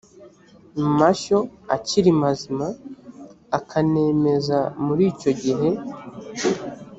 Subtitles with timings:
[0.99, 1.37] mashyo
[1.75, 2.67] akiri mazima
[3.57, 5.69] akanemeza muri icyo gihe